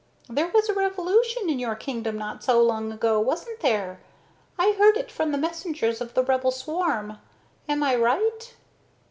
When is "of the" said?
6.01-6.23